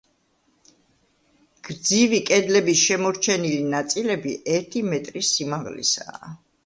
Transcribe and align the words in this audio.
გრძივი 1.67 2.21
კედლების 2.31 2.79
შემორჩენილი 2.85 3.61
ნაწილები 3.75 4.35
ერთი 4.55 4.83
მეტრის 4.93 5.31
სიმაღლისაა. 5.37 6.33